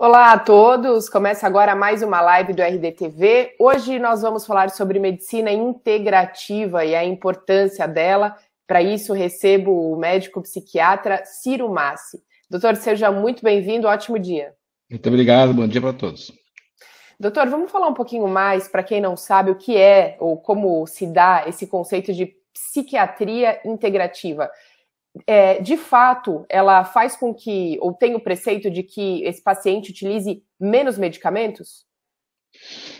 [0.00, 1.08] Olá a todos!
[1.08, 3.56] Começa agora mais uma live do RDTV.
[3.58, 8.36] Hoje nós vamos falar sobre medicina integrativa e a importância dela.
[8.64, 12.22] Para isso, recebo o médico psiquiatra Ciro Massi.
[12.48, 14.54] Doutor, seja muito bem-vindo, ótimo dia.
[14.88, 16.30] Muito obrigado, bom dia para todos.
[17.18, 20.86] Doutor, vamos falar um pouquinho mais, para quem não sabe, o que é ou como
[20.86, 24.48] se dá esse conceito de psiquiatria integrativa
[25.26, 29.90] é, de fato, ela faz com que, ou tem o preceito de que esse paciente
[29.90, 31.86] utilize menos medicamentos?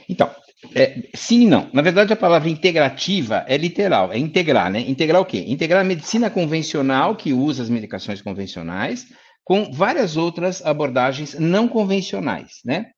[0.08, 0.30] Então,
[0.74, 1.70] é, sim e não.
[1.72, 4.80] Na verdade, a palavra integrativa é literal, é integrar, né?
[4.80, 5.44] Integrar o quê?
[5.46, 9.06] Integrar a medicina convencional, que usa as medicações convencionais,
[9.44, 12.90] com várias outras abordagens não convencionais, né?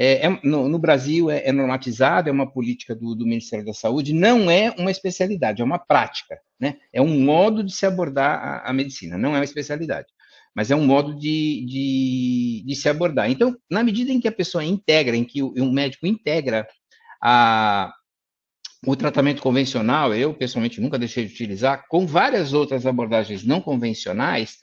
[0.00, 3.74] É, é, no, no, Brasil é, é, normatizado, é uma política do, do, Ministério da
[3.74, 6.76] Saúde, não é uma especialidade, é uma prática, né?
[6.92, 10.06] É um modo de se abordar a, a medicina, não é uma especialidade,
[10.54, 13.28] mas é um modo de, de, de, se abordar.
[13.28, 16.64] Então, na medida em que a pessoa integra, em que o, um médico integra
[17.20, 17.92] a,
[18.86, 24.58] o tratamento convencional, eu pessoalmente nunca deixei de utilizar, com várias outras abordagens não convencionais,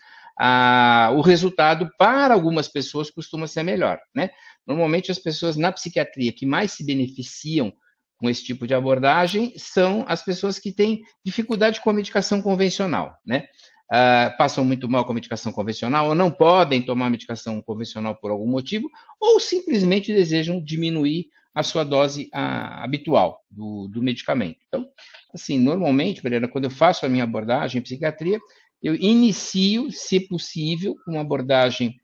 [1.16, 4.30] o resultado para algumas pessoas costuma ser melhor, né?
[4.66, 7.74] Normalmente, as pessoas na psiquiatria que mais se beneficiam
[8.18, 13.16] com esse tipo de abordagem são as pessoas que têm dificuldade com a medicação convencional,
[13.26, 13.48] né?
[13.92, 18.32] Uh, passam muito mal com a medicação convencional, ou não podem tomar medicação convencional por
[18.32, 24.58] algum motivo, ou simplesmente desejam diminuir a sua dose uh, habitual do, do, medicamento.
[24.68, 24.88] Então,
[25.34, 28.40] assim, normalmente, Pereira, quando eu faço a minha abordagem em psiquiatria,
[28.82, 31.96] eu inicio, se possível, uma abordagem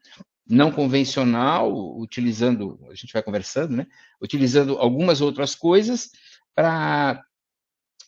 [0.48, 3.88] não convencional, utilizando, a gente vai conversando, né?
[4.22, 6.10] Utilizando algumas outras coisas
[6.56, 7.24] para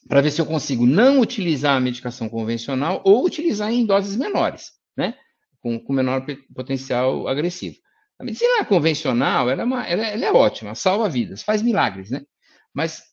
[0.06, 4.72] para ver se eu consigo não utilizar a medicação convencional ou utilizar em doses menores,
[4.98, 5.16] né?
[5.62, 7.78] Com, com menor potencial agressivo.
[8.20, 12.22] A medicina convencional, ela é, uma, ela, ela é ótima, salva vidas, faz milagres, né?
[12.74, 13.13] Mas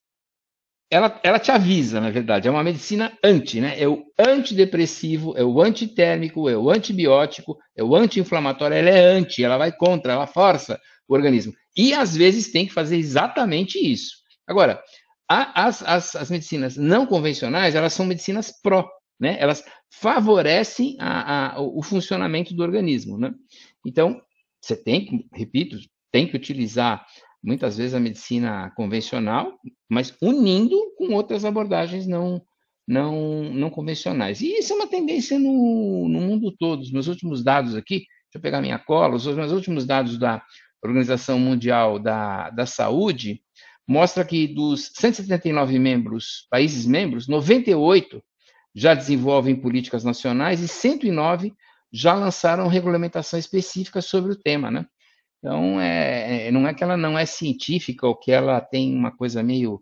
[0.90, 3.80] ela, ela te avisa, na verdade, é uma medicina anti, né?
[3.80, 9.44] É o antidepressivo, é o antitérmico, é o antibiótico, é o anti-inflamatório, ela é anti,
[9.44, 11.52] ela vai contra, ela força o organismo.
[11.76, 14.16] E às vezes tem que fazer exatamente isso.
[14.46, 14.82] Agora,
[15.28, 19.36] a, as, as, as medicinas não convencionais, elas são medicinas pró, né?
[19.38, 23.32] Elas favorecem a, a, o funcionamento do organismo, né?
[23.86, 24.20] Então,
[24.60, 25.78] você tem que, repito,
[26.10, 27.06] tem que utilizar
[27.42, 29.58] muitas vezes a medicina convencional,
[29.88, 32.42] mas unindo com outras abordagens não,
[32.86, 34.40] não, não convencionais.
[34.40, 36.80] E isso é uma tendência no, no mundo todo.
[36.80, 40.42] Os meus últimos dados aqui, deixa eu pegar minha cola, os meus últimos dados da
[40.82, 43.42] Organização Mundial da, da Saúde
[43.86, 48.22] mostra que dos 179 membros, países membros, 98
[48.74, 51.52] já desenvolvem políticas nacionais e 109
[51.92, 54.86] já lançaram regulamentação específica sobre o tema, né?
[55.40, 59.10] Então, é, é, não é que ela não é científica ou que ela tem uma
[59.10, 59.80] coisa meio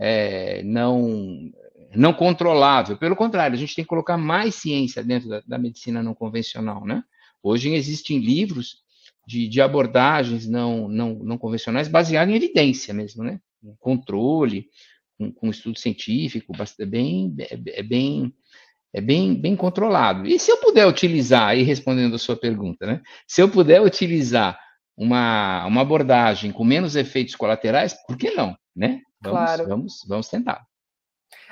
[0.00, 1.50] é, não,
[1.94, 2.96] não controlável.
[2.96, 6.84] Pelo contrário, a gente tem que colocar mais ciência dentro da, da medicina não convencional,
[6.86, 7.04] né?
[7.42, 8.82] Hoje existem livros
[9.26, 13.38] de, de abordagens não, não, não convencionais baseados em evidência mesmo, né?
[13.62, 14.68] Um controle,
[15.18, 18.32] com, com estudo científico, é bem, é, é bem,
[18.92, 20.26] é bem, bem controlado.
[20.26, 23.02] E se eu puder utilizar, aí respondendo a sua pergunta, né?
[23.26, 24.58] Se eu puder utilizar
[24.96, 29.00] uma, uma abordagem com menos efeitos colaterais, por que não, né?
[29.20, 29.68] Vamos, claro.
[29.68, 30.64] vamos, vamos tentar.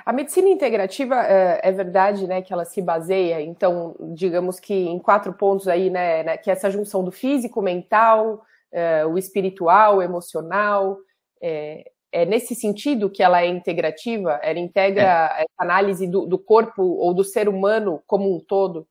[0.04, 4.98] A medicina integrativa é, é, verdade, né, que ela se baseia, então, digamos que em
[4.98, 8.42] quatro pontos aí, né, né que é essa junção do físico, mental,
[8.72, 10.98] é, o espiritual, o emocional,
[11.40, 14.38] é, é, nesse sentido que ela é integrativa?
[14.42, 15.02] Ela integra
[15.36, 15.42] é.
[15.42, 18.86] essa análise do, do corpo ou do ser humano como um todo?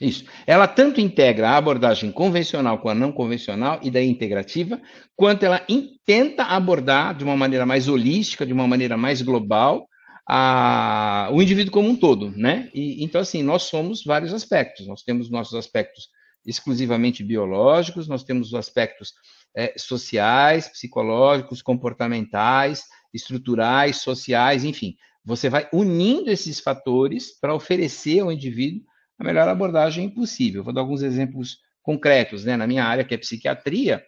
[0.00, 0.24] Isso.
[0.46, 4.80] Ela tanto integra a abordagem convencional com a não convencional e da integrativa,
[5.14, 5.64] quanto ela
[6.04, 9.86] tenta abordar de uma maneira mais holística, de uma maneira mais global,
[10.28, 12.70] a, o indivíduo como um todo, né?
[12.74, 14.86] E, então, assim, nós somos vários aspectos.
[14.86, 16.08] Nós temos nossos aspectos
[16.44, 19.12] exclusivamente biológicos, nós temos os aspectos
[19.54, 24.96] é, sociais, psicológicos, comportamentais, estruturais, sociais, enfim.
[25.24, 28.82] Você vai unindo esses fatores para oferecer ao indivíduo
[29.22, 30.64] a melhor abordagem possível.
[30.64, 32.56] Vou dar alguns exemplos concretos, né?
[32.56, 34.04] Na minha área, que é psiquiatria,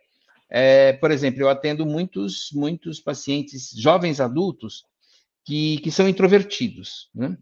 [0.51, 4.85] é, por exemplo, eu atendo muitos, muitos pacientes, jovens adultos,
[5.45, 7.37] que, que são introvertidos, né?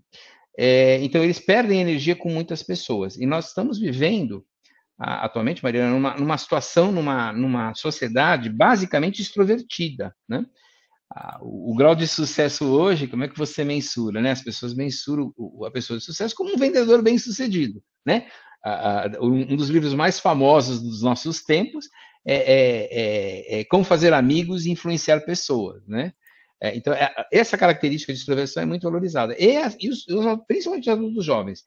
[0.57, 3.17] É, então, eles perdem energia com muitas pessoas.
[3.17, 4.45] E nós estamos vivendo,
[4.99, 10.45] atualmente, Mariana, numa, numa situação, numa, numa sociedade basicamente extrovertida, né?
[11.41, 14.31] O, o, grau de sucesso hoje, como é que você mensura, né?
[14.31, 15.33] As pessoas mensuram
[15.67, 18.27] a pessoa de sucesso como um vendedor bem sucedido, né?
[19.21, 21.89] um dos livros mais famosos dos nossos tempos
[22.25, 26.13] é, é, é, é como fazer amigos e influenciar pessoas, né?
[26.63, 29.35] É, então, é, essa característica de extroversão é muito valorizada.
[29.37, 30.05] E, e os,
[30.47, 31.65] principalmente os adultos jovens,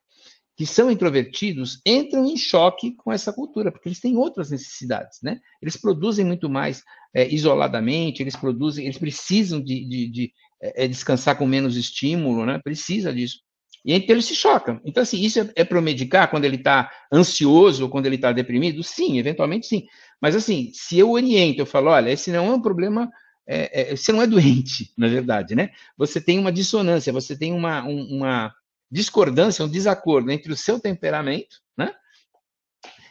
[0.56, 5.40] que são introvertidos, entram em choque com essa cultura, porque eles têm outras necessidades, né?
[5.62, 6.81] Eles produzem muito mais
[7.13, 12.60] é, isoladamente, eles produzem, eles precisam de, de, de é, descansar com menos estímulo, né?
[12.63, 13.40] Precisa disso.
[13.84, 14.81] E então ele se choca.
[14.86, 18.31] Então, assim, isso é, é para medicar quando ele está ansioso ou quando ele está
[18.31, 18.81] deprimido?
[18.81, 19.86] Sim, eventualmente sim.
[20.22, 23.10] Mas, assim, se eu oriento, eu falo, olha, esse não é um problema
[23.48, 25.69] é, é, você não é doente, na verdade, né?
[25.98, 28.54] Você tem uma dissonância, você tem uma, um, uma
[28.95, 31.94] discordância, um desacordo entre o seu temperamento, né?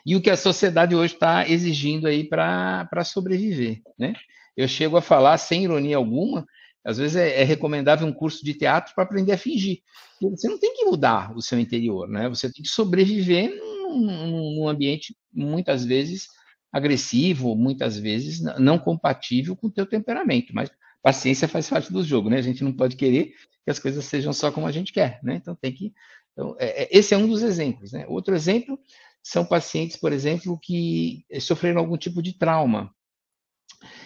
[0.06, 4.14] E o que a sociedade hoje está exigindo aí para sobreviver, né?
[4.56, 6.46] Eu chego a falar, sem ironia alguma,
[6.84, 9.80] às vezes é, é recomendável um curso de teatro para aprender a fingir.
[10.22, 12.28] Você não tem que mudar o seu interior, né?
[12.30, 16.28] Você tem que sobreviver num, num ambiente, muitas vezes,
[16.72, 20.70] agressivo, muitas vezes não compatível com o teu temperamento, mas
[21.04, 22.38] paciência faz parte do jogo, né?
[22.38, 25.36] A gente não pode querer que as coisas sejam só como a gente quer, né?
[25.36, 25.92] Então tem que.
[26.32, 28.06] Então, é, é esse é um dos exemplos, né?
[28.08, 28.78] Outro exemplo
[29.22, 32.90] são pacientes, por exemplo, que sofreram algum tipo de trauma.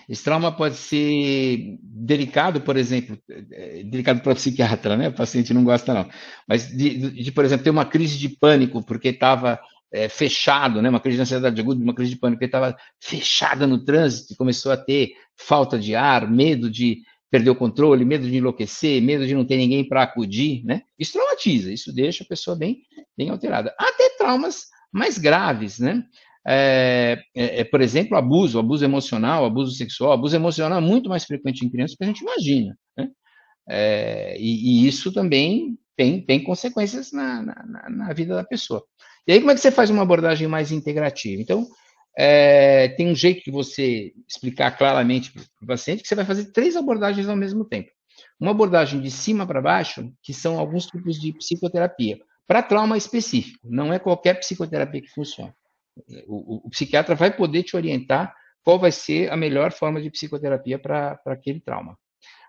[0.08, 5.08] Esse trauma pode ser delicado, por exemplo, é, delicado para o psiquiatra, né?
[5.08, 6.10] O paciente não gosta, não.
[6.48, 9.60] Mas de, de, por exemplo, ter uma crise de pânico porque estava
[9.92, 13.66] é, fechado, né, uma crise de ansiedade aguda, uma crise de pânico, ele estava fechada
[13.66, 18.36] no trânsito, começou a ter falta de ar, medo de perder o controle, medo de
[18.36, 20.82] enlouquecer, medo de não ter ninguém para acudir, né?
[20.98, 22.82] Isso traumatiza, isso deixa a pessoa bem,
[23.16, 23.74] bem alterada.
[23.78, 26.04] Até traumas mais graves, né?
[26.46, 31.24] É, é, é por exemplo, abuso, abuso emocional, abuso sexual, abuso emocional é muito mais
[31.24, 33.08] frequente em crianças do que a gente imagina, né?
[33.68, 38.82] É, e, e, isso também tem, tem consequências na, na, na vida da pessoa.
[39.28, 41.42] E aí, como é que você faz uma abordagem mais integrativa?
[41.42, 41.68] Então,
[42.16, 46.50] é, tem um jeito de você explicar claramente para o paciente que você vai fazer
[46.50, 47.90] três abordagens ao mesmo tempo.
[48.40, 53.58] Uma abordagem de cima para baixo, que são alguns tipos de psicoterapia, para trauma específico.
[53.68, 55.54] Não é qualquer psicoterapia que funciona.
[56.26, 60.10] O, o, o, psiquiatra vai poder te orientar qual vai ser a melhor forma de
[60.10, 61.98] psicoterapia para aquele trauma.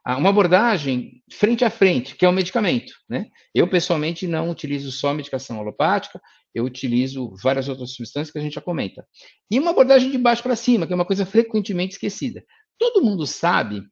[0.09, 2.94] Ah, uma abordagem frente a frente, que é o medicamento.
[3.07, 3.27] Né?
[3.53, 6.19] Eu, pessoalmente, não utilizo só medicação alopática,
[6.51, 9.06] eu utilizo várias outras substâncias que a gente já comenta.
[9.51, 12.44] E uma abordagem de baixo para cima, que é uma coisa frequentemente esquecida.
[12.79, 13.83] Todo mundo sabe,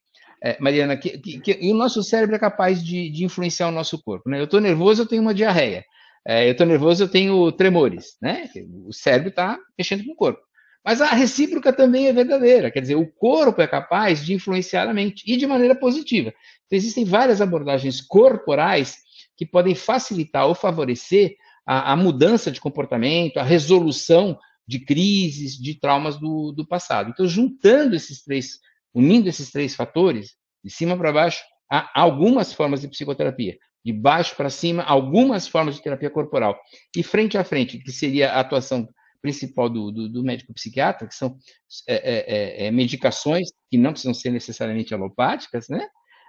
[0.44, 4.02] é, Mariana, que, que, que, o nosso cérebro é capaz de, de influenciar o nosso
[4.02, 4.28] corpo.
[4.28, 4.40] Né?
[4.40, 5.86] Eu estou nervoso, eu tenho uma diarreia.
[6.28, 8.18] É, eu estou nervoso, eu tenho tremores.
[8.20, 8.50] Né?
[8.88, 10.42] O cérebro está mexendo com o corpo.
[10.88, 14.94] Mas a recíproca também é verdadeira, quer dizer, o corpo é capaz de influenciar a
[14.94, 16.34] mente e de maneira positiva.
[16.66, 18.96] Então, existem várias abordagens corporais
[19.36, 21.36] que podem facilitar ou favorecer
[21.68, 27.10] a, a mudança de comportamento, a resolução de crises, de traumas do, do passado.
[27.10, 28.58] Então, juntando esses três,
[28.94, 33.58] unindo esses três fatores, de cima para baixo, há algumas formas de psicoterapia.
[33.84, 36.58] De baixo para cima, algumas formas de terapia corporal.
[36.96, 38.88] E frente a frente, que seria a atuação
[39.22, 41.38] principal do, do, do médico psiquiatra, que são
[41.88, 45.88] é, é, é, é medicações que não precisam ser necessariamente alopáticas, né?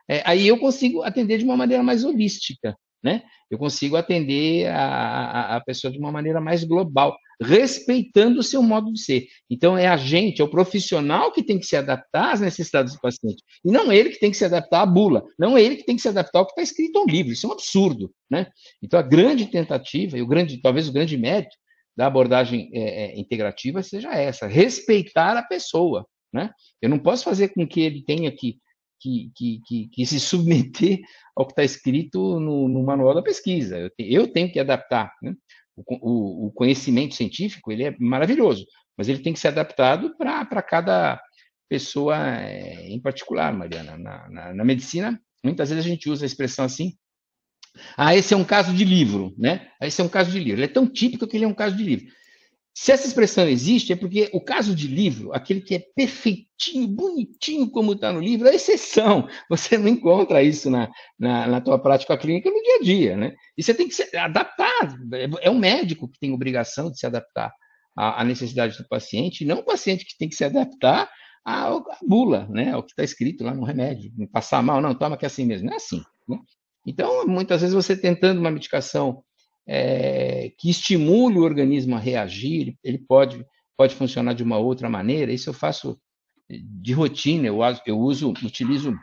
[0.09, 3.23] É, aí eu consigo atender de uma maneira mais holística, né?
[3.51, 8.63] Eu consigo atender a, a, a, pessoa de uma maneira mais global, respeitando o seu
[8.63, 9.27] modo de ser.
[9.49, 13.01] Então, é a gente, é o profissional que tem que se adaptar às necessidades do
[13.01, 15.97] paciente, e não ele que tem que se adaptar à bula, não ele que tem
[15.97, 17.33] que se adaptar ao que está escrito no livro.
[17.33, 18.49] Isso é um absurdo, né?
[18.83, 21.57] Então, a grande tentativa, e o grande, talvez o grande mérito
[21.99, 26.53] da abordagem é, é, integrativa seja essa, respeitar a pessoa, né?
[26.81, 28.57] Eu não posso fazer com que ele tenha que
[29.01, 30.99] que, que, que, que se submeter
[31.37, 33.79] ao que está escrito no, no, manual da pesquisa.
[33.79, 35.13] Eu, te, eu tenho que adaptar.
[35.23, 35.35] Né?
[35.77, 40.63] O, o, o, conhecimento científico ele é maravilhoso, mas ele tem que ser adaptado para
[40.63, 41.21] cada
[41.69, 43.97] pessoa é, em particular, Mariana.
[43.97, 46.95] Na, na, na, medicina, muitas vezes a gente usa a expressão assim.
[47.97, 49.69] Ah, esse é um caso de livro, né?
[49.81, 50.61] Esse é um caso de livro.
[50.61, 52.07] Ele é tão típico que ele é um caso de livro.
[52.81, 57.69] Se essa expressão existe, é porque o caso de livro, aquele que é perfeitinho, bonitinho
[57.69, 59.27] como está no livro, é exceção.
[59.51, 63.35] Você não encontra isso na, na, na, tua prática clínica no dia a dia, né?
[63.57, 64.97] E você tem que se adaptar.
[65.41, 67.53] É o médico que tem obrigação de se adaptar
[67.97, 71.11] à, à necessidade do paciente, não o paciente que tem que se adaptar
[71.45, 72.71] à, à bula, né?
[72.71, 74.13] Ao que está escrito lá no remédio.
[74.31, 75.67] Passar mal, não, toma que é assim mesmo.
[75.67, 76.39] Não é assim, né?
[76.87, 79.23] Então, muitas vezes você tentando uma medicação
[79.67, 83.45] é, que estimule o organismo a reagir, ele pode,
[83.77, 85.33] pode funcionar de uma outra maneira.
[85.33, 86.01] Isso eu faço
[86.49, 88.99] de rotina, eu, eu uso, utilizo,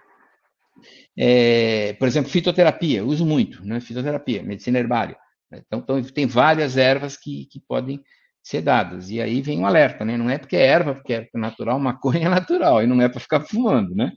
[1.17, 3.79] é, por exemplo, fitoterapia, eu uso muito, né?
[3.79, 5.15] fitoterapia, medicina herbária.
[5.53, 8.01] Então, então, tem várias ervas que, que podem
[8.43, 9.09] ser dadas.
[9.09, 10.17] E aí vem um alerta, né?
[10.17, 13.19] Não é porque é erva, porque é natural, maconha é natural, e não é para
[13.19, 14.11] ficar fumando, né?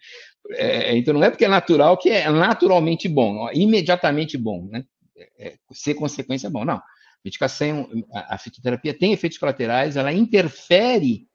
[0.53, 4.85] É, então não é porque é natural que é naturalmente bom, imediatamente bom, né?
[5.39, 6.65] É, ser consequência bom.
[6.65, 6.81] Não.
[7.25, 11.27] Medicação, a, a fitoterapia tem efeitos colaterais, ela interfere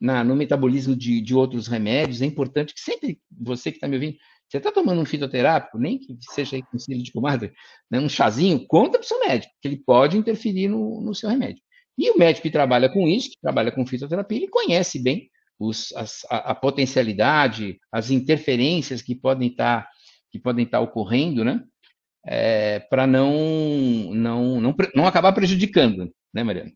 [0.00, 2.20] na, no metabolismo de, de outros remédios.
[2.20, 4.16] É importante que sempre você que está me ouvindo,
[4.48, 7.52] você está tomando um fitoterápico, nem que seja aí com de comadre,
[7.90, 11.28] né, um chazinho, conta para o seu médico, que ele pode interferir no, no seu
[11.28, 11.62] remédio.
[11.98, 15.92] E o médico que trabalha com isso, que trabalha com fitoterapia, ele conhece bem os,
[15.96, 19.88] as, a, a, potencialidade, as interferências que podem estar tá,
[20.30, 21.64] que podem estar tá ocorrendo, né?
[22.24, 23.32] É, para não,
[24.12, 26.72] não, não, não acabar prejudicando, né, Mariana?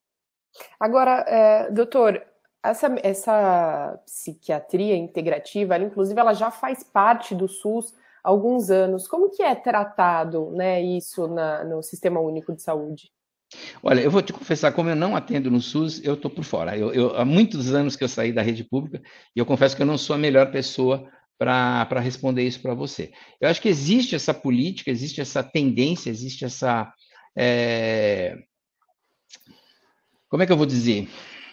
[0.80, 2.22] Agora, é, doutor,
[2.62, 9.08] essa, essa psiquiatria integrativa, ela, inclusive, ela já faz parte do SUS há alguns anos.
[9.08, 13.10] Como que é tratado né, isso na, no Sistema Único de Saúde?
[13.82, 16.76] Olha, eu vou te confessar, como eu não atendo no SUS, eu estou por fora.
[16.76, 19.02] Eu, eu, há muitos anos que eu saí da rede pública
[19.34, 23.12] e eu confesso que eu não sou a melhor pessoa para responder isso para você.
[23.40, 26.92] Eu acho que existe essa política, existe essa tendência, existe essa.
[27.36, 28.36] É...
[30.28, 31.08] Como é que eu vou dizer?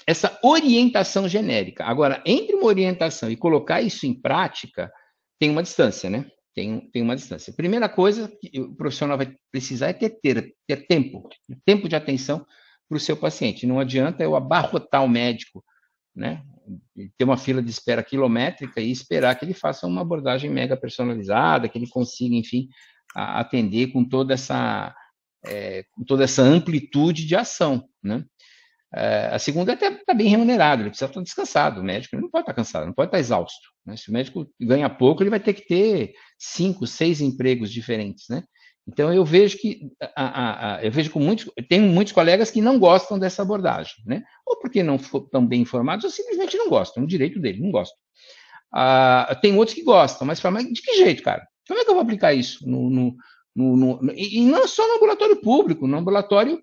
[0.06, 1.86] Essa orientação genérica.
[1.86, 4.92] Agora, entre uma orientação e colocar isso em prática,
[5.40, 6.26] tem uma distância, né?
[6.60, 7.54] Tem, tem uma distância.
[7.54, 11.30] Primeira coisa que o profissional vai precisar é ter, ter, ter tempo,
[11.66, 12.46] tempo de atenção
[12.88, 13.66] para o seu paciente.
[13.66, 15.64] Não adianta eu abarrotar o médico,
[16.14, 16.44] né?
[17.18, 21.70] Ter uma fila de espera quilométrica e esperar que ele faça uma abordagem mega personalizada,
[21.70, 22.68] que ele consiga, enfim,
[23.16, 24.94] atender com toda essa,
[25.46, 28.26] é, com toda essa amplitude de ação, né?
[28.94, 31.82] É, a segunda é até está bem remunerado, ele precisa estar descansado.
[31.82, 33.70] O médico não pode estar cansado, não pode estar exausto.
[33.86, 33.96] Né?
[33.96, 38.44] Se o médico ganha pouco, ele vai ter que ter cinco, seis empregos diferentes, né?
[38.88, 42.60] Então eu vejo que a, a, a, eu vejo com muitos, tenho muitos colegas que
[42.60, 44.24] não gostam dessa abordagem, né?
[44.48, 47.70] Ou porque não estão bem informados, ou simplesmente não gostam, é um direito dele, não
[47.70, 47.96] gostam.
[48.74, 51.46] Ah, tem outros que gostam, mas falam, mas de que jeito, cara?
[51.68, 53.16] Como é que eu vou aplicar isso no, no,
[53.56, 56.60] no, no e não só no ambulatório público, no ambulatório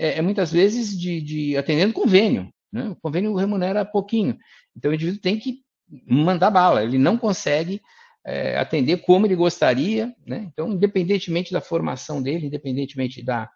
[0.00, 2.50] é, é muitas vezes de, de, atendendo convênio.
[2.72, 2.88] Né?
[2.88, 4.38] O convênio remunera pouquinho.
[4.74, 5.60] Então o indivíduo tem que
[6.06, 7.80] mandar bala, ele não consegue
[8.24, 10.14] é, atender como ele gostaria.
[10.26, 10.48] Né?
[10.50, 13.50] Então, independentemente da formação dele, independentemente da,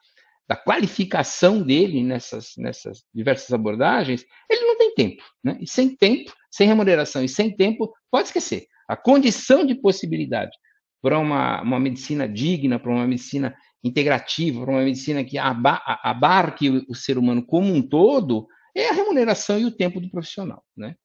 [0.46, 5.22] da qualificação dele nessas, nessas diversas abordagens, ele não tem tempo.
[5.42, 5.56] Né?
[5.60, 8.66] E sem tempo, sem remuneração e sem tempo, pode esquecer.
[8.86, 10.54] A condição de possibilidade
[11.00, 16.94] para uma, uma medicina digna, para uma medicina integrativa, para uma medicina que abarque o
[16.94, 20.96] ser humano como um todo, é a remuneração e o tempo do profissional, né?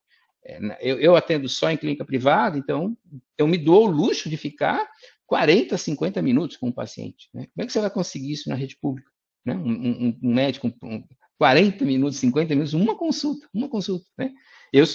[0.46, 2.98] É, eu, eu, atendo só em clínica privada, então
[3.38, 4.88] eu me dou o luxo de ficar
[5.28, 7.30] 40, 50 minutos com o paciente.
[7.34, 7.48] Né?
[7.54, 9.12] Como é que você vai conseguir isso na rede pública?
[9.46, 9.54] Né?
[9.54, 11.04] Um, um, um médico, um,
[11.38, 14.06] 40 minutos, 50 minutos, uma consulta, uma consulta.
[14.18, 14.32] Né?
[14.72, 14.86] Eu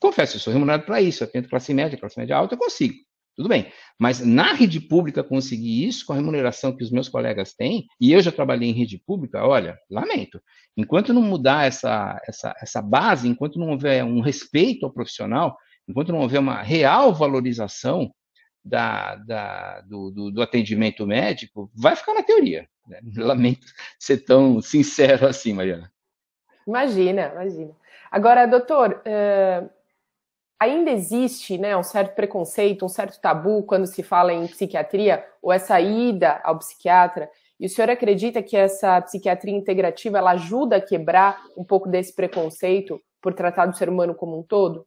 [0.00, 2.94] confesso, eu sou remunerado para isso, eu atendo classe média, classe média alta, eu consigo.
[3.36, 3.66] Tudo bem.
[3.98, 8.12] Mas na rede pública conseguir isso com a remuneração que os meus colegas têm, e
[8.12, 10.40] eu já trabalhei em rede pública, olha, lamento.
[10.76, 15.56] Enquanto não mudar essa, essa, essa base, enquanto não houver um respeito ao profissional,
[15.88, 18.12] enquanto não houver uma real valorização
[18.64, 22.66] da, da, do, do, do, atendimento médico, vai ficar na teoria.
[22.86, 23.00] Né?
[23.18, 23.66] Lamento
[23.98, 25.92] ser tão sincero assim, Mariana.
[26.66, 27.72] Imagina, imagina.
[28.10, 29.70] Agora, doutor, uh,
[30.64, 35.52] ainda existe né, um certo preconceito, um certo tabu quando se fala em psiquiatria, ou
[35.52, 37.28] essa ida ao psiquiatra,
[37.58, 42.14] e o senhor acredita que essa psiquiatria integrativa ela ajuda a quebrar um pouco desse
[42.14, 44.86] preconceito por tratar do ser humano como um todo?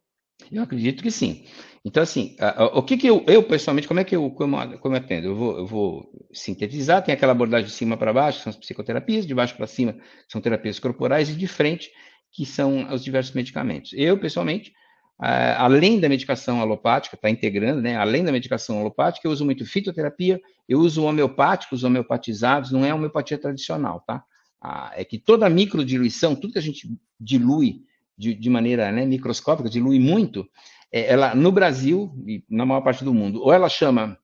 [0.52, 1.44] Eu acredito que sim.
[1.84, 2.36] Então, assim,
[2.74, 5.28] o que, que eu, eu, pessoalmente, como é que eu, como, como eu atendo?
[5.28, 9.26] Eu vou, eu vou sintetizar, tem aquela abordagem de cima para baixo, são as psicoterapias,
[9.26, 9.96] de baixo para cima
[10.28, 11.90] são terapias corporais, e de frente,
[12.30, 13.92] que são os diversos medicamentos.
[13.94, 14.72] Eu, pessoalmente,
[15.18, 17.96] além da medicação alopática, está integrando, né?
[17.96, 23.36] Além da medicação alopática, eu uso muito fitoterapia, eu uso homeopáticos, homeopatizados, não é homeopatia
[23.36, 24.22] tradicional, tá?
[24.60, 27.82] Ah, é que toda microdiluição, tudo que a gente dilui
[28.16, 30.48] de, de maneira né, microscópica, dilui muito,
[30.92, 34.18] é, ela no Brasil e na maior parte do mundo, ou ela chama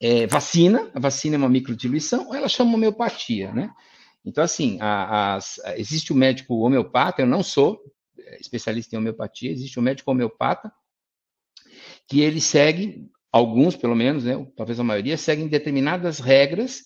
[0.00, 3.70] é, vacina, a vacina é uma microdiluição, ou ela chama homeopatia, né?
[4.24, 5.38] Então, assim, a, a,
[5.76, 7.80] existe o médico homeopata, eu não sou,
[8.40, 10.72] especialista em homeopatia, existe um médico homeopata
[12.08, 16.82] que ele segue, alguns pelo menos, né, talvez a maioria, seguem determinadas regras,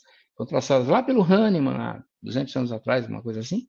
[0.49, 3.66] traçadas lá pelo Hahnemann, há 200 anos atrás, uma coisa assim,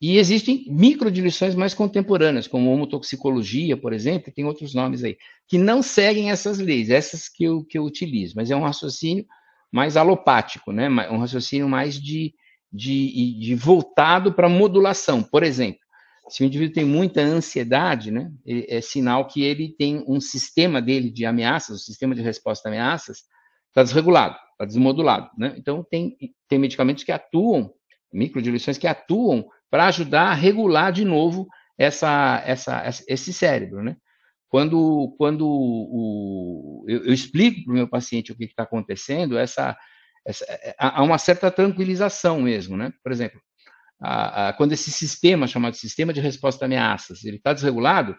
[0.00, 5.82] e existem microdiluições mais contemporâneas, como homotoxicologia, por exemplo, tem outros nomes aí, que não
[5.82, 9.26] seguem essas leis, essas que eu, que eu utilizo, mas é um raciocínio
[9.70, 10.88] mais alopático, né?
[11.10, 12.34] um raciocínio mais de,
[12.72, 15.22] de, de voltado para modulação.
[15.22, 15.79] Por exemplo,
[16.30, 21.10] se o indivíduo tem muita ansiedade, né, é sinal que ele tem um sistema dele
[21.10, 23.24] de ameaças, o um sistema de resposta a ameaças,
[23.68, 25.28] está desregulado, está desmodulado.
[25.36, 25.54] Né?
[25.58, 26.16] Então, tem,
[26.48, 27.72] tem medicamentos que atuam,
[28.12, 33.82] microdiluições que atuam para ajudar a regular de novo essa, essa, esse cérebro.
[33.82, 33.96] Né?
[34.48, 39.76] Quando, quando o, eu, eu explico para o meu paciente o que está acontecendo, essa,
[40.24, 40.44] essa,
[40.78, 42.76] há uma certa tranquilização mesmo.
[42.76, 42.92] Né?
[43.02, 43.40] Por exemplo,
[44.00, 48.16] a, a, quando esse sistema, chamado sistema de resposta a ameaças, ele está desregulado,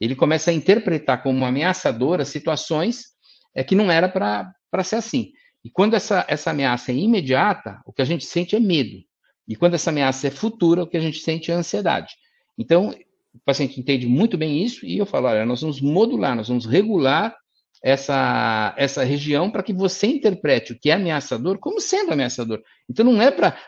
[0.00, 3.06] ele começa a interpretar como ameaçadora situações
[3.54, 5.32] é, que não era para ser assim.
[5.64, 8.98] E quando essa, essa ameaça é imediata, o que a gente sente é medo.
[9.46, 12.14] E quando essa ameaça é futura, o que a gente sente é ansiedade.
[12.56, 12.94] Então,
[13.34, 16.66] o paciente entende muito bem isso e eu falo, olha, nós vamos modular, nós vamos
[16.66, 17.36] regular
[17.82, 22.62] essa, essa região para que você interprete o que é ameaçador como sendo ameaçador.
[22.88, 23.58] Então, não é para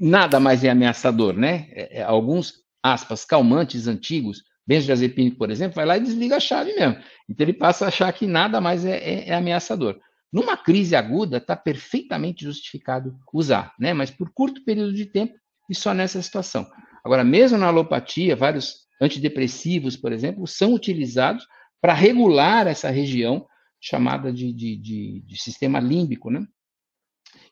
[0.00, 1.68] nada mais é ameaçador, né?
[1.72, 6.72] É, é, alguns, aspas, calmantes antigos, benzodiazepínico, por exemplo, vai lá e desliga a chave
[6.74, 6.96] mesmo.
[7.28, 9.98] Então ele passa a achar que nada mais é, é, é ameaçador.
[10.32, 13.92] Numa crise aguda, está perfeitamente justificado usar, né?
[13.92, 15.34] Mas por curto período de tempo
[15.68, 16.66] e só nessa situação.
[17.04, 21.46] Agora, mesmo na alopatia, vários antidepressivos, por exemplo, são utilizados
[21.80, 23.46] para regular essa região
[23.80, 26.46] chamada de, de, de, de sistema límbico, né?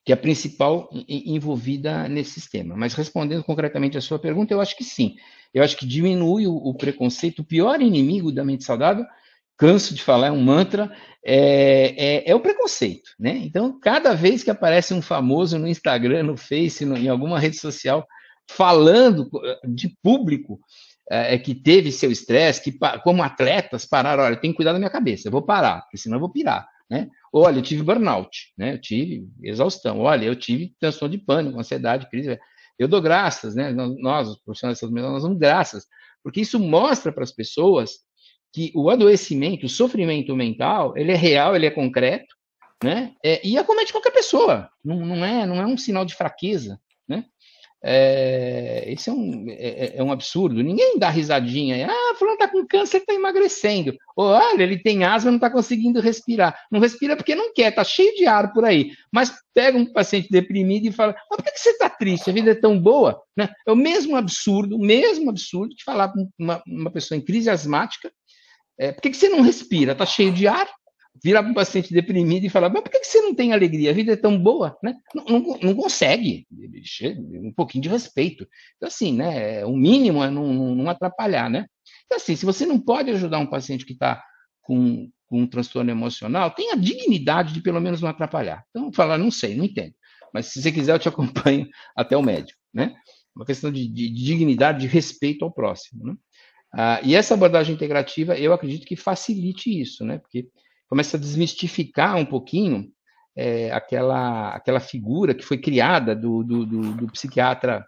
[0.05, 2.77] Que é a principal envolvida nesse sistema.
[2.77, 5.17] Mas respondendo concretamente a sua pergunta, eu acho que sim.
[5.53, 7.41] Eu acho que diminui o, o preconceito.
[7.41, 9.05] O pior inimigo da mente saudável,
[9.57, 10.91] canso de falar, é um mantra,
[11.25, 13.11] é, é, é, o preconceito.
[13.19, 13.37] Né?
[13.45, 17.59] Então, cada vez que aparece um famoso no Instagram, no Face, no, em alguma rede
[17.59, 18.07] social,
[18.51, 19.29] falando
[19.67, 20.59] de público
[21.11, 24.91] é, que teve seu estresse, que como atletas pararam, olha, tem que cuidar da minha
[24.91, 26.67] cabeça, eu vou parar, porque senão eu vou pirar.
[26.91, 27.09] Né?
[27.33, 28.75] Olha, eu tive burnout, né?
[28.75, 30.01] Eu tive exaustão.
[30.01, 32.39] Olha, eu tive transtorno de pânico, ansiedade, crise.
[32.79, 33.71] Eu dou graças, né?
[33.73, 35.87] Nós, os profissionais de saúde nós damos graças,
[36.23, 37.91] porque isso mostra para as pessoas
[38.53, 42.35] que o adoecimento, o sofrimento mental, ele é real, ele é concreto,
[42.83, 43.15] né?
[43.23, 44.71] É, e acomete qualquer pessoa.
[44.83, 46.81] Não, não, é, não é um sinal de fraqueza?
[47.83, 50.63] É, esse é um, é, é, é, um absurdo.
[50.63, 51.87] Ninguém dá risadinha.
[51.89, 53.97] Ah, fulano está com câncer, está emagrecendo.
[54.17, 56.59] Ou, olha, ele tem asma, não está conseguindo respirar.
[56.73, 58.91] Não respira porque não quer, está cheio de ar por aí.
[59.13, 62.31] Mas pega um paciente deprimido e fala: Mas por que você está triste?
[62.31, 63.21] A vida é tão boa.
[63.37, 63.49] Né?
[63.67, 67.49] É o mesmo absurdo, o mesmo absurdo de falar para uma, uma, pessoa em crise
[67.49, 68.11] asmática:
[68.77, 69.93] é, Por que, que você não respira?
[69.93, 70.69] Está cheio de ar?
[71.23, 73.91] Virar para um paciente deprimido e falar, mas por que você não tem alegria?
[73.91, 74.95] A vida é tão boa, né?
[75.15, 76.47] Não, não, não consegue.
[77.43, 78.47] Um pouquinho de respeito.
[78.77, 79.65] Então, assim, né?
[79.65, 81.67] O mínimo é não, não atrapalhar, né?
[82.07, 84.23] Então, assim, se você não pode ajudar um paciente que está
[84.63, 88.65] com, com um transtorno emocional, tenha a dignidade de pelo menos não atrapalhar.
[88.71, 89.95] Então, falar, não sei, não entendo.
[90.33, 92.95] Mas se você quiser, eu te acompanho até o médico, né?
[93.35, 96.15] Uma questão de, de, de dignidade, de respeito ao próximo, né?
[96.73, 100.19] Ah, e essa abordagem integrativa, eu acredito que facilite isso, né?
[100.19, 100.49] Porque
[100.89, 102.91] começa a desmistificar um pouquinho
[103.37, 107.85] é, aquela, aquela figura que foi criada do, do, do, do psiquiatra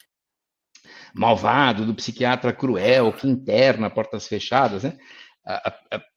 [1.14, 4.96] malvado, do psiquiatra cruel, que interna portas fechadas, né?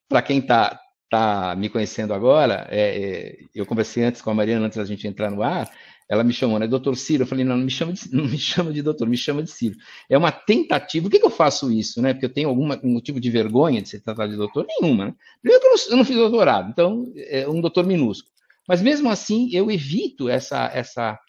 [0.08, 4.66] Para quem está tá me conhecendo agora, é, é, eu conversei antes com a Mariana,
[4.66, 5.70] antes da gente entrar no ar,
[6.14, 6.68] ela me chamou, né?
[6.68, 7.24] Doutor Ciro.
[7.24, 9.50] Eu falei, não, não me chama de, não me chama de doutor, me chama de
[9.50, 9.76] Ciro.
[10.10, 11.04] É uma tentativa.
[11.04, 12.14] Por que, que eu faço isso, né?
[12.14, 14.66] Porque eu tenho algum motivo de vergonha de ser tratado de doutor?
[14.68, 15.16] Nenhuma, né?
[15.42, 18.32] Primeiro que eu não, eu não fiz doutorado, então é um doutor minúsculo.
[18.68, 21.20] Mas mesmo assim, eu evito essa, essa,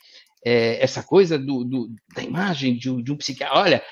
[0.44, 3.58] é, essa coisa do, do, da imagem de, de um psiquiatra.
[3.58, 3.82] Olha,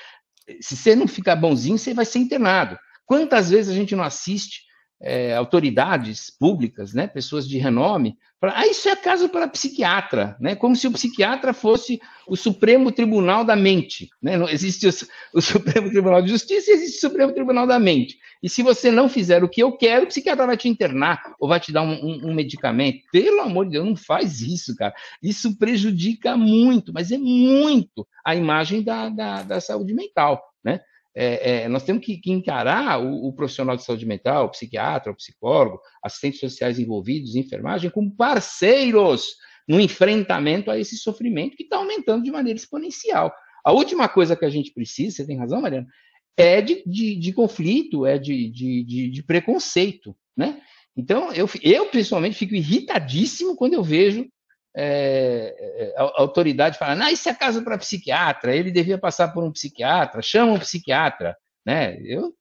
[0.61, 2.77] se você não ficar bonzinho, você vai ser internado.
[3.05, 4.61] Quantas vezes a gente não assiste
[5.03, 10.55] é, autoridades públicas, né, pessoas de renome, falar, ah, isso é caso para psiquiatra, né,
[10.55, 14.09] como se o psiquiatra fosse o Supremo Tribunal da Mente.
[14.21, 14.91] Né, não existe o,
[15.37, 18.17] o Supremo Tribunal de Justiça, existe o Supremo Tribunal da Mente.
[18.41, 21.49] E se você não fizer o que eu quero, o psiquiatra vai te internar ou
[21.49, 22.99] vai te dar um, um, um medicamento.
[23.11, 24.93] Pelo amor de Deus, não faz isso, cara.
[25.21, 30.79] Isso prejudica muito, mas é muito a imagem da, da, da saúde mental, né?
[31.15, 35.11] É, é, nós temos que, que encarar o, o, profissional de saúde mental, o psiquiatra,
[35.11, 39.35] o psicólogo, assistentes sociais envolvidos, enfermagem, como parceiros
[39.67, 43.33] no enfrentamento a esse sofrimento que está aumentando de maneira exponencial.
[43.63, 45.87] A última coisa que a gente precisa, você tem razão, Mariana,
[46.35, 50.59] é de, de, de conflito, é de, de, de, preconceito, né?
[50.97, 54.27] Então, eu, eu, pessoalmente, fico irritadíssimo quando eu vejo
[54.75, 59.43] é, é, a, autoridade fala, não, isso é caso para psiquiatra, ele devia passar por
[59.43, 61.97] um psiquiatra, chama um psiquiatra, né?
[62.03, 62.33] Eu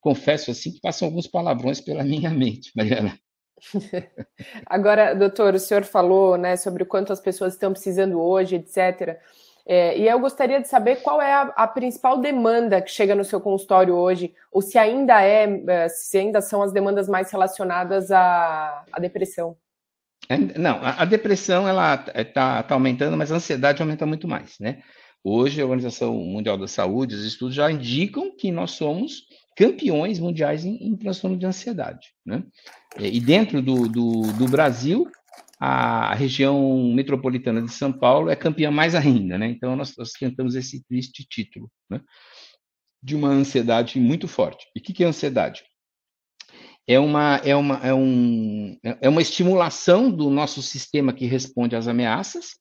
[0.00, 3.18] confesso assim que passam alguns palavrões pela minha mente, Mariana.
[4.66, 9.18] Agora, doutor, o senhor falou né, sobre o quanto as pessoas estão precisando hoje, etc.
[9.66, 13.24] É, e eu gostaria de saber qual é a, a, principal demanda que chega no
[13.24, 18.10] seu consultório hoje, ou se ainda é, é se ainda são as demandas mais relacionadas
[18.10, 19.56] à, à depressão.
[20.28, 24.82] É, não, a, depressão ela está tá aumentando, mas a ansiedade aumenta muito mais, né?
[25.22, 29.22] Hoje a Organização Mundial da Saúde, os estudos já indicam que nós somos
[29.56, 32.42] campeões mundiais em, em transtorno de ansiedade, né?
[32.98, 35.10] E dentro do, do, do Brasil,
[35.58, 39.48] a região metropolitana de São Paulo é campeã mais ainda, né?
[39.48, 42.00] Então nós, nós tentamos esse triste título, né?
[43.02, 44.66] De uma ansiedade muito forte.
[44.74, 45.62] E o que, que é ansiedade?
[46.86, 51.88] É uma, é, uma, é, um, é uma estimulação do nosso sistema que responde às
[51.88, 52.58] ameaças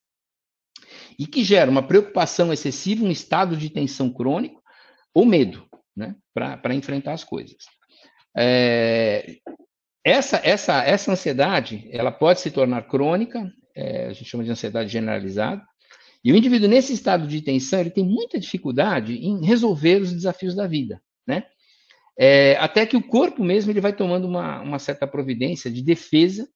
[1.19, 4.61] e que gera uma preocupação excessiva, um estado de tensão crônico
[5.13, 6.15] ou medo, né?
[6.33, 7.65] Para enfrentar as coisas.
[8.35, 9.37] É,
[10.03, 14.91] essa, essa, essa ansiedade, ela pode se tornar crônica, é, a gente chama de ansiedade
[14.91, 15.63] generalizada,
[16.23, 20.55] e o indivíduo nesse estado de tensão, ele tem muita dificuldade em resolver os desafios
[20.55, 21.45] da vida, né?
[22.17, 26.47] É, até que o corpo mesmo ele vai tomando uma, uma certa providência de defesa,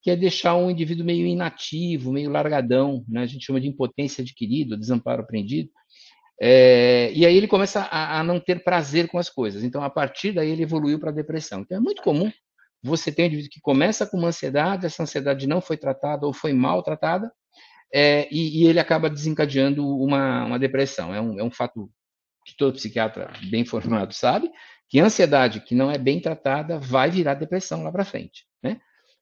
[0.00, 3.22] que é deixar um indivíduo meio inativo, meio largadão, né?
[3.22, 5.70] a gente chama de impotência adquirida, desamparo aprendido,
[6.40, 9.62] é, e aí ele começa a, a, não ter prazer com as coisas.
[9.62, 11.60] Então, a partir daí, ele evoluiu para a depressão.
[11.60, 12.32] Então, é muito comum
[12.82, 16.32] você ter um indivíduo que começa com uma ansiedade, essa ansiedade não foi tratada ou
[16.32, 17.30] foi mal tratada,
[17.94, 21.14] é, e, e, ele acaba desencadeando uma, uma depressão.
[21.14, 21.88] É um, é um fato
[22.44, 24.50] que todo psiquiatra bem informado sabe,
[24.92, 28.44] que ansiedade que não é bem tratada vai virar depressão lá para frente.
[28.62, 28.78] Né?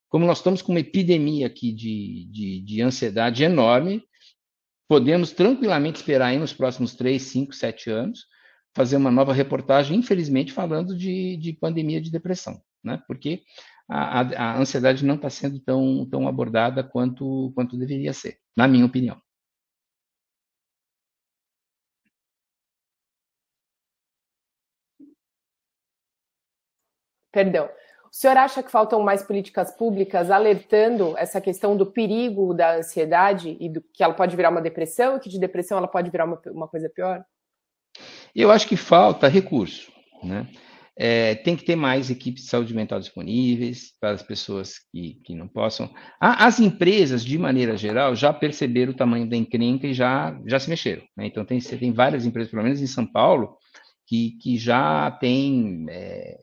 [0.09, 4.03] Como nós estamos com uma epidemia aqui de, de, de ansiedade enorme,
[4.89, 8.27] podemos tranquilamente esperar aí nos próximos 3, 5, 7 anos
[8.75, 13.03] fazer uma nova reportagem, infelizmente, falando de, de pandemia de depressão né?
[13.07, 13.43] Porque
[13.89, 18.67] a, a, a ansiedade não está sendo tão, tão abordada quanto, quanto deveria ser, na
[18.67, 19.21] minha opinião.
[27.33, 27.69] Perdão.
[28.13, 33.57] O senhor acha que faltam mais políticas públicas alertando essa questão do perigo da ansiedade
[33.61, 36.25] e do que ela pode virar uma depressão e que de depressão ela pode virar
[36.25, 37.25] uma, uma coisa pior?
[38.35, 39.93] Eu acho que falta recurso,
[40.25, 40.47] né?
[41.03, 45.35] É, tem que ter mais equipes de saúde mental disponíveis para as pessoas que, que
[45.35, 45.89] não possam.
[46.21, 50.69] as empresas, de maneira geral, já perceberam o tamanho da encrenca e já, já se
[50.69, 51.03] mexeram.
[51.17, 51.27] Né?
[51.27, 53.57] Então, tem, tem várias empresas, pelo menos em São Paulo,
[54.07, 56.39] que, que já tem é,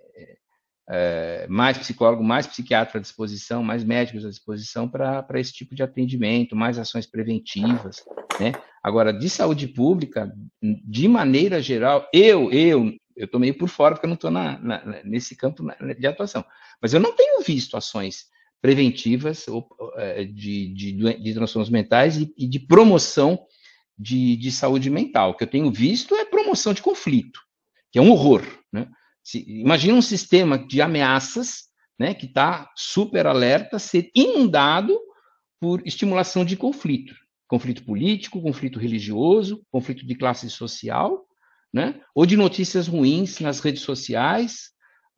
[0.90, 5.84] é, mais psicólogo, mais psiquiatra à disposição, mais médicos à disposição para esse tipo de
[5.84, 8.04] atendimento, mais ações preventivas.
[8.40, 8.54] Né?
[8.82, 14.06] Agora, de saúde pública, de maneira geral, eu, eu eu estou meio por fora porque
[14.06, 14.32] eu não estou
[15.04, 15.66] nesse campo
[15.98, 16.46] de atuação.
[16.80, 18.28] Mas eu não tenho visto ações
[18.62, 23.40] preventivas ou, é, de, de, de, transtornos mentais e, e de promoção
[23.98, 25.32] de, de, saúde mental.
[25.32, 27.40] O que eu tenho visto é promoção de conflito,
[27.92, 28.44] que é um horror.
[28.72, 28.88] Né?
[29.28, 31.66] Se, imagina um sistema de ameaças
[32.00, 34.98] né, que está super alerta ser inundado
[35.60, 37.14] por estimulação de conflito.
[37.46, 41.26] Conflito político, conflito religioso, conflito de classe social,
[41.74, 42.00] né?
[42.16, 44.70] ou de notícias ruins nas redes sociais.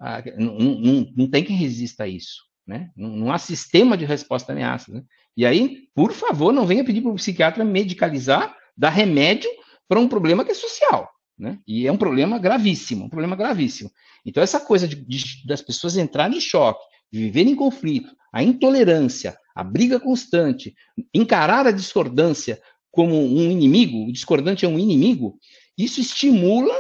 [0.02, 2.46] Ah, não, não, não, tem quem resista a isso.
[2.66, 2.90] Né?
[2.98, 4.96] Não, não, há sistema de resposta a ameaças.
[4.96, 5.04] Né?
[5.38, 9.52] E aí, por favor, não venha pedir para o psiquiatra medicalizar, dar remédio
[9.88, 11.08] para um problema que é social.
[11.40, 11.58] Né?
[11.66, 13.90] E é um problema gravíssimo, um problema gravíssimo.
[14.26, 19.38] Então, essa coisa de, de, das pessoas entrarem em choque, viverem em conflito, a intolerância,
[19.56, 20.76] a briga constante,
[21.14, 25.40] encarar a discordância como um inimigo, o discordante é um inimigo,
[25.78, 26.76] isso estimula,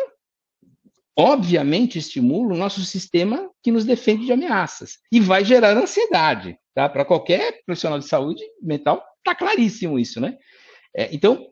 [1.18, 6.90] obviamente estimula o nosso sistema que nos defende de ameaças e vai gerar ansiedade, tá?
[6.90, 10.38] Para qualquer profissional de saúde mental, tá claríssimo isso, né?
[10.96, 11.48] É, então,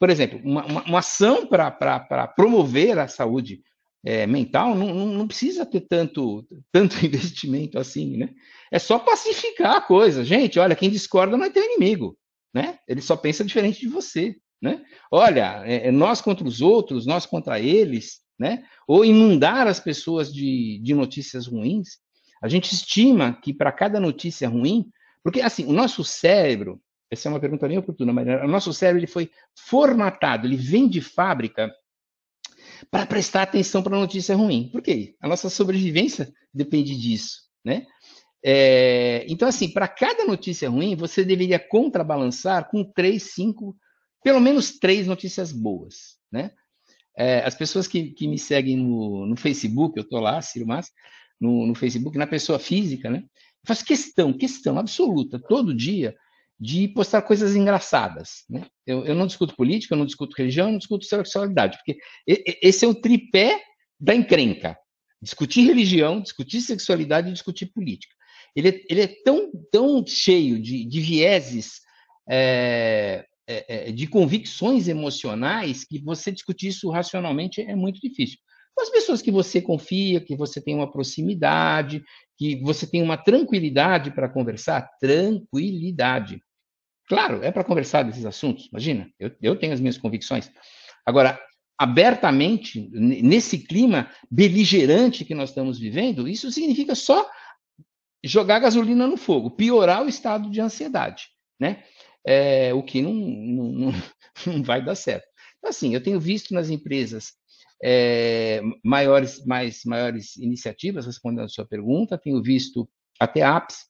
[0.00, 3.62] por exemplo, uma, uma, uma ação para promover a saúde
[4.02, 8.30] é, mental não, não, não, precisa ter tanto, tanto investimento assim, né?
[8.72, 10.24] É só pacificar a coisa.
[10.24, 12.16] Gente, olha, quem discorda não é teu inimigo,
[12.54, 12.78] né?
[12.88, 14.36] Ele só pensa diferente de você.
[14.62, 14.82] Né?
[15.10, 18.62] Olha, é, é nós contra os outros, nós contra eles, né?
[18.86, 21.98] ou inundar as pessoas de, de notícias ruins.
[22.42, 24.86] A gente estima que para cada notícia ruim,
[25.22, 29.00] porque assim, o nosso cérebro, essa é uma pergunta bem oportuna, mas o nosso cérebro
[29.00, 29.30] ele foi
[29.68, 31.70] formatado, ele vem de fábrica
[32.90, 34.70] para prestar atenção para notícia ruim.
[34.70, 35.16] Por quê?
[35.20, 37.84] A nossa sobrevivência depende disso, né?
[38.42, 43.76] É, então, assim, para cada notícia ruim, você deveria contrabalançar com três, cinco
[44.22, 46.52] pelo menos três notícias boas, né?
[47.16, 50.90] É, as pessoas que, que me seguem no, no Facebook, eu estou lá, Ciro Massa,
[51.40, 53.24] no, no, Facebook, na pessoa física, né?
[53.66, 56.14] faço questão, questão absoluta, todo dia,
[56.60, 58.44] de postar coisas engraçadas.
[58.48, 58.66] Né?
[58.86, 62.84] Eu, eu, não discuto política, eu não discuto religião, eu não discuto sexualidade, porque esse
[62.84, 63.62] é o tripé
[63.98, 64.76] da encrenca.
[65.22, 68.14] Discutir religião, discutir sexualidade e discutir política.
[68.54, 71.80] Ele é, ele é tão, tão cheio de, de vieses,
[72.28, 78.38] é, é, é de convicções emocionais, que você discutir isso racionalmente é muito difícil.
[78.74, 82.02] Com as pessoas que você confia, que você tem uma proximidade,
[82.36, 86.42] que você tem uma tranquilidade para conversar, tranquilidade.
[87.10, 90.48] Claro, é para conversar desses assuntos, imagina, eu, eu tenho as minhas convicções.
[91.04, 91.40] Agora,
[91.76, 97.28] abertamente, nesse clima beligerante que nós estamos vivendo, isso significa só
[98.22, 101.24] jogar gasolina no fogo, piorar o estado de ansiedade,
[101.58, 101.82] né?
[102.24, 103.92] É, o que não, não,
[104.46, 105.26] não, vai dar certo.
[105.58, 107.32] Então, assim, eu tenho visto nas empresas
[107.82, 113.89] é, maiores, mais, maiores iniciativas, respondendo a sua pergunta, tenho visto até apps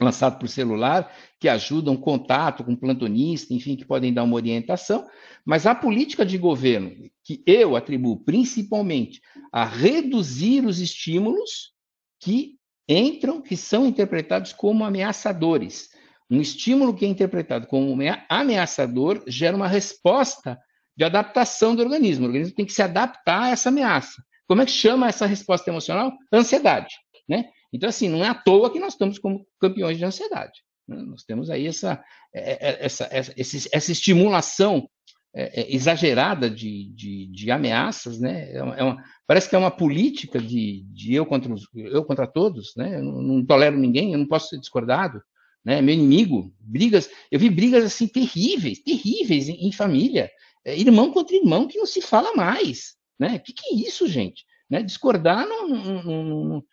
[0.00, 5.06] lançado por celular, que ajudam contato com plantonista, enfim, que podem dar uma orientação,
[5.44, 6.90] mas a política de governo,
[7.24, 9.20] que eu atribuo principalmente
[9.52, 11.72] a reduzir os estímulos
[12.20, 12.56] que
[12.88, 15.88] entram, que são interpretados como ameaçadores.
[16.30, 17.96] Um estímulo que é interpretado como
[18.28, 20.58] ameaçador gera uma resposta
[20.96, 22.24] de adaptação do organismo.
[22.24, 24.22] O organismo tem que se adaptar a essa ameaça.
[24.46, 26.12] Como é que chama essa resposta emocional?
[26.32, 26.94] Ansiedade,
[27.28, 27.50] né?
[27.72, 30.62] Então, assim, não é à toa que nós estamos como campeões de ansiedade.
[30.88, 30.96] Né?
[31.02, 32.02] Nós temos aí essa,
[32.34, 33.32] é, é, essa, essa,
[33.72, 34.88] essa estimulação
[35.34, 38.50] é, é, exagerada de, de, de, ameaças, né?
[38.52, 42.26] É uma, é parece que é uma política de, de eu, contra os, eu contra
[42.26, 42.96] todos, né?
[42.96, 45.20] Eu não, não, tolero ninguém, eu não posso ser discordado,
[45.62, 45.82] né?
[45.82, 50.30] Meu inimigo, brigas, eu vi brigas assim terríveis, terríveis em, em família,
[50.64, 53.38] irmão contra irmão que não se fala mais, né?
[53.38, 54.44] Que, que é isso, gente?
[54.70, 54.82] Né?
[54.82, 56.64] Discordar não, não, não, não,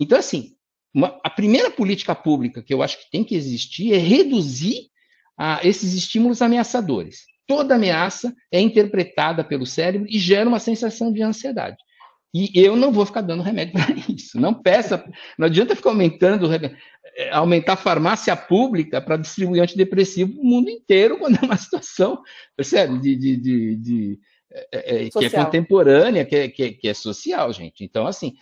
[0.00, 0.54] então, assim,
[0.94, 4.88] uma, a primeira política pública que eu acho que tem que existir é reduzir
[5.36, 7.24] a, esses estímulos ameaçadores.
[7.46, 11.76] Toda ameaça é interpretada pelo cérebro e gera uma sensação de ansiedade.
[12.32, 14.40] E eu não vou ficar dando remédio para isso.
[14.40, 15.04] Não peça,
[15.38, 21.18] não adianta ficar aumentando, eh, aumentar a farmácia pública para distribuir antidepressivo no mundo inteiro,
[21.18, 22.20] quando é uma situação,
[22.56, 24.20] percebe, de, de, de, de
[24.72, 27.84] é, é, que é contemporânea, que é, que, que é social, gente.
[27.84, 28.34] Então, assim,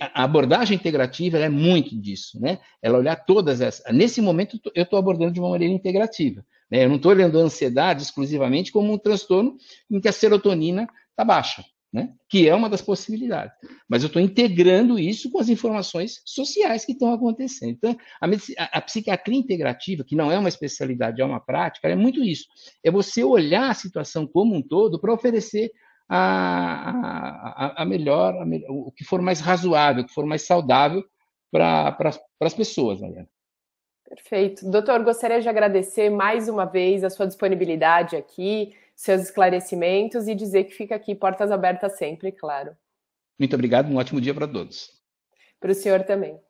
[0.00, 2.58] a abordagem integrativa é muito disso, né?
[2.80, 3.84] Ela olhar todas essas.
[3.92, 6.44] Nesse momento, eu estou abordando de uma maneira integrativa.
[6.70, 6.84] Né?
[6.84, 9.56] Eu não estou olhando a ansiedade exclusivamente como um transtorno
[9.90, 12.12] em que a serotonina está baixa, né?
[12.28, 13.54] que é uma das possibilidades.
[13.88, 17.72] Mas eu estou integrando isso com as informações sociais que estão acontecendo.
[17.72, 21.94] Então, a, a, a, psiquiatria integrativa, que não é uma especialidade, é uma prática, é
[21.94, 22.46] muito isso.
[22.82, 25.70] É você olhar a situação como um todo para oferecer
[26.08, 31.04] a, a, a, melhor, a o que for mais razoável, o que for mais saudável
[31.50, 33.28] para pra, as pessoas, Mariana.
[34.08, 34.70] Perfeito.
[34.70, 40.64] Doutor, gostaria de agradecer mais uma vez a sua disponibilidade aqui, seus esclarecimentos e dizer
[40.64, 42.76] que fica aqui portas abertas sempre, claro.
[43.38, 44.90] Muito obrigado, um ótimo dia para todos.
[45.60, 46.40] Para o senhor também.